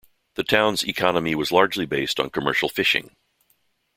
The 0.33 0.43
town’s 0.43 0.81
economy 0.83 1.35
was 1.35 1.51
largely 1.51 1.85
based 1.85 2.19
on 2.19 2.31
commercial 2.31 2.69
fishing. 2.69 3.15